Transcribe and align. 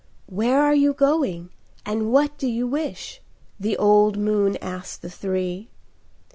"Where 0.25 0.59
are 0.59 0.73
you 0.73 0.93
going, 0.93 1.51
and 1.85 2.11
what 2.11 2.35
do 2.39 2.47
you 2.47 2.65
wish?" 2.65 3.21
The 3.59 3.77
old 3.77 4.17
moon 4.17 4.57
asked 4.59 5.03
the 5.03 5.11
three. 5.11 5.69